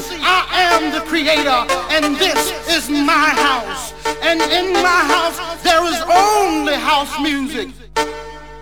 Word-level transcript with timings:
See, 0.00 0.18
I 0.20 0.44
am 0.72 0.92
the 0.92 1.00
creator, 1.00 1.64
and 1.94 2.16
this 2.16 2.52
is 2.68 2.88
my 2.90 3.30
house. 3.46 3.92
And 4.22 4.40
in 4.40 4.72
my 4.74 5.02
house, 5.14 5.38
there 5.62 5.84
is 5.84 6.00
only 6.02 6.74
house 6.74 7.18
music. 7.20 7.68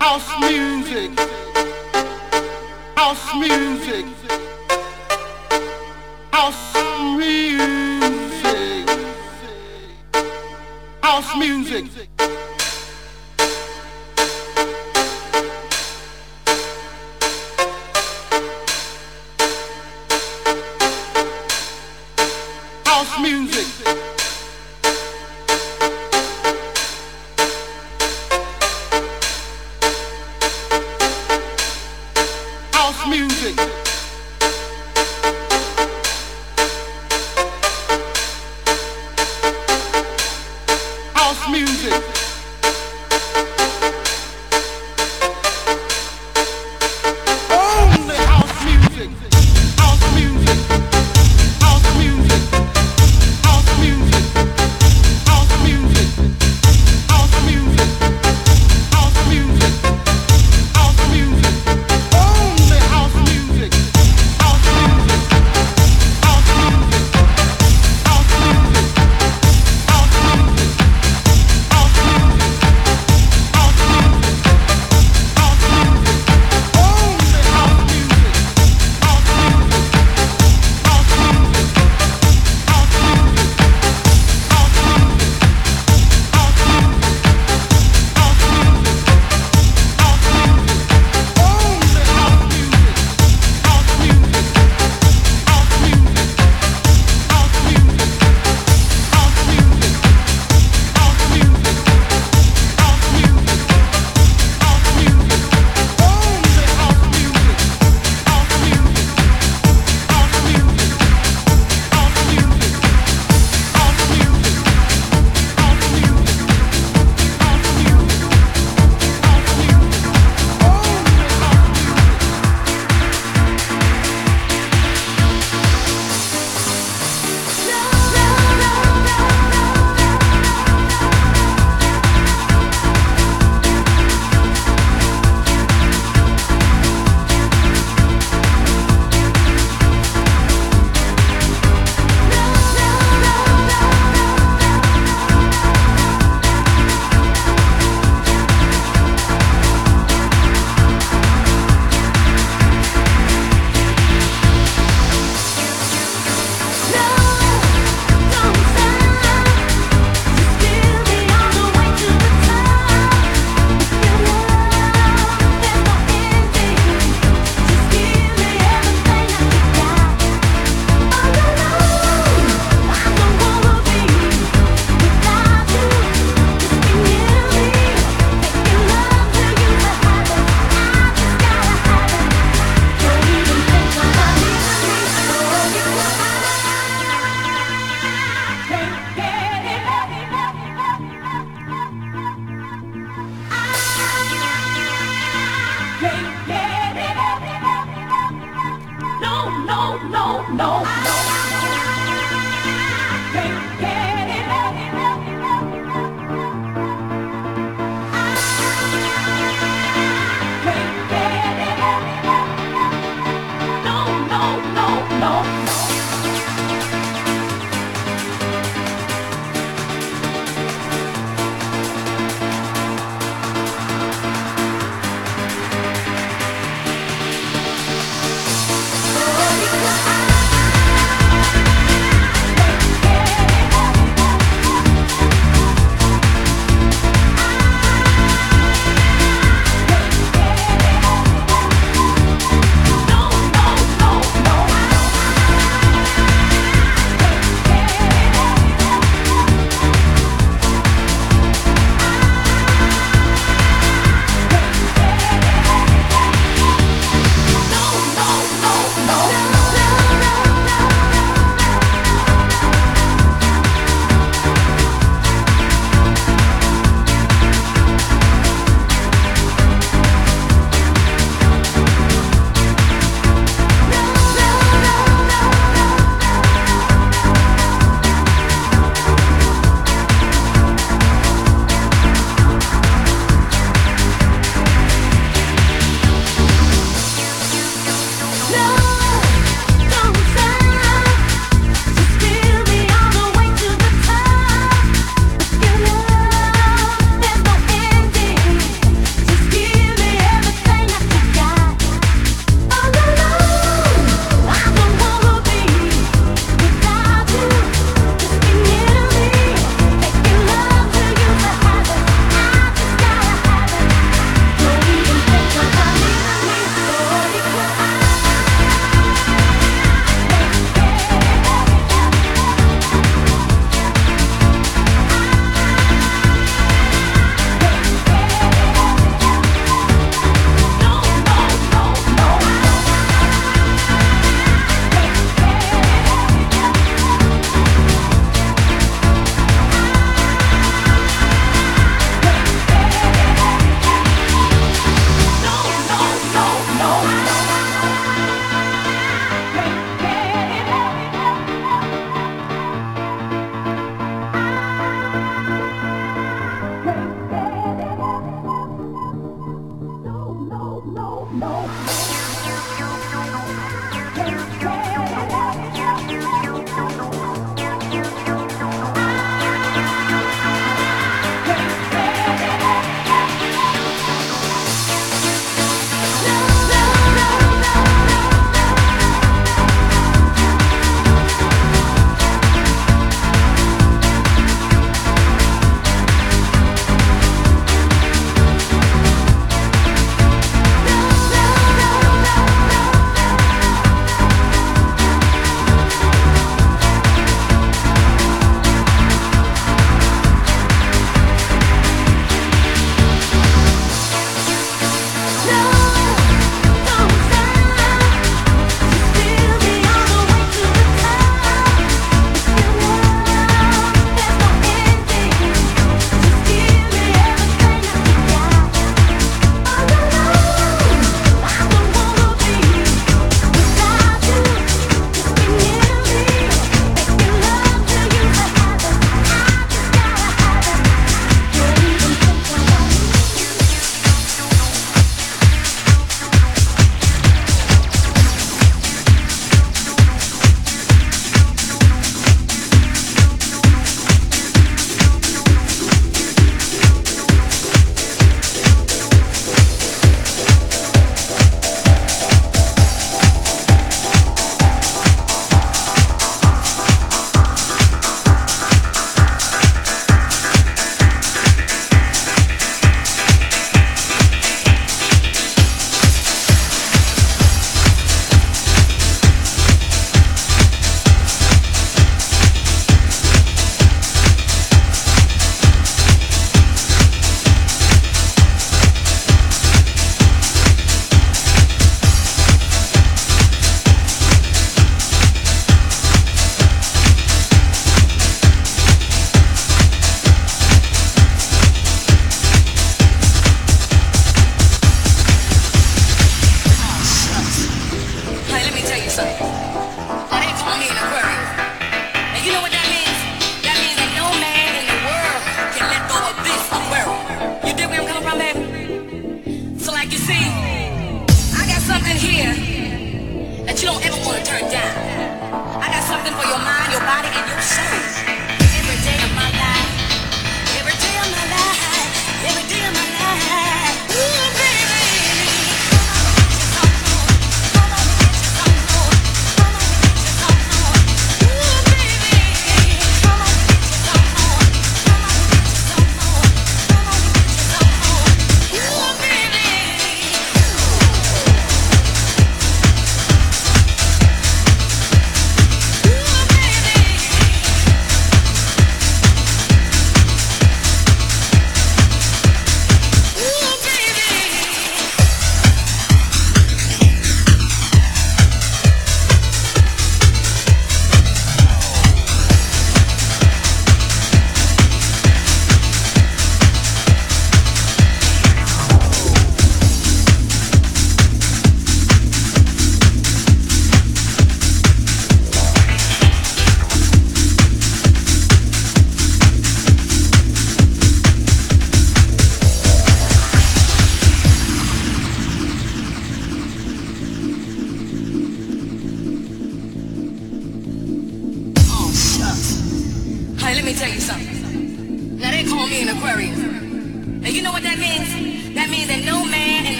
House 0.00 0.28
music. 0.40 1.10
House 2.96 3.34
music. 3.34 4.06
House 6.32 6.74
music. 7.16 8.88
House 11.02 11.36
music. 11.36 12.39
music. 23.20 23.79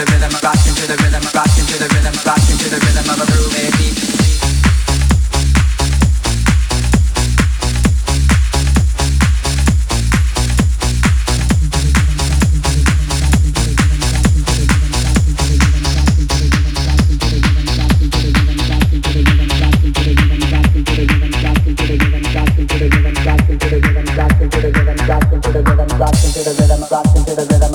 Rock 0.00 0.56
into 0.66 0.86
the 0.86 0.96
rhythm, 0.96 1.22
rock 1.34 1.58
into 1.58 1.76
the 1.76 1.88
rhythm, 1.92 2.14
rock 2.24 2.48
into 2.48 2.68
the 2.70 2.78
rhythm, 2.80 3.12